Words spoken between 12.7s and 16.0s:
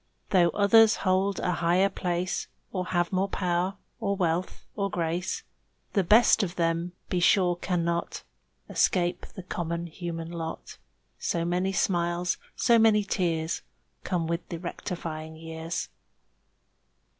many tears Come with the rectifying years.